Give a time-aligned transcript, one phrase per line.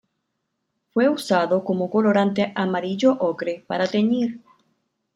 [0.89, 4.41] Fue usado como colorante amarillo-ocre para teñir.